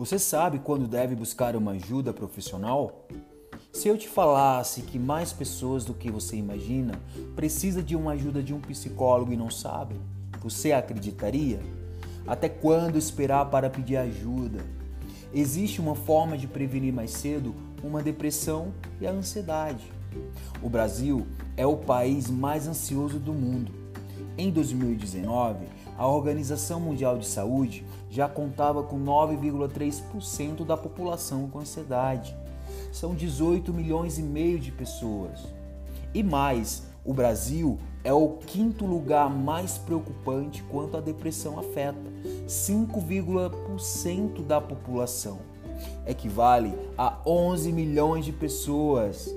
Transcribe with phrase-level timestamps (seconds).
[0.00, 3.06] Você sabe quando deve buscar uma ajuda profissional?
[3.70, 6.98] Se eu te falasse que mais pessoas do que você imagina
[7.36, 10.00] precisa de uma ajuda de um psicólogo e não sabem,
[10.40, 11.60] você acreditaria?
[12.26, 14.64] Até quando esperar para pedir ajuda?
[15.34, 19.84] Existe uma forma de prevenir mais cedo uma depressão e a ansiedade.
[20.62, 21.26] O Brasil
[21.58, 23.79] é o país mais ansioso do mundo.
[24.36, 25.66] Em 2019,
[25.96, 32.36] a Organização Mundial de Saúde já contava com 9,3% da população com ansiedade.
[32.92, 35.40] São 18 milhões e meio de pessoas.
[36.12, 42.00] E mais, o Brasil é o quinto lugar mais preocupante quanto a depressão afeta,
[42.46, 45.38] 5,% da população.
[46.06, 49.34] Equivale a 11 milhões de pessoas.